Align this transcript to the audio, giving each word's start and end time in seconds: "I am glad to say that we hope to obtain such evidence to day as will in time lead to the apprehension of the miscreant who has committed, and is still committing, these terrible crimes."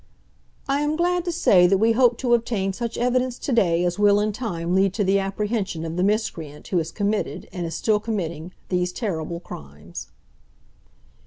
"I 0.67 0.81
am 0.81 0.95
glad 0.95 1.25
to 1.25 1.31
say 1.31 1.67
that 1.67 1.77
we 1.77 1.91
hope 1.91 2.17
to 2.21 2.33
obtain 2.33 2.73
such 2.73 2.97
evidence 2.97 3.37
to 3.37 3.51
day 3.53 3.85
as 3.85 3.99
will 3.99 4.19
in 4.19 4.31
time 4.31 4.73
lead 4.73 4.95
to 4.95 5.03
the 5.03 5.19
apprehension 5.19 5.85
of 5.85 5.95
the 5.95 6.01
miscreant 6.01 6.67
who 6.69 6.79
has 6.79 6.91
committed, 6.91 7.47
and 7.53 7.67
is 7.67 7.75
still 7.75 7.99
committing, 7.99 8.51
these 8.69 8.91
terrible 8.91 9.39
crimes." 9.39 10.07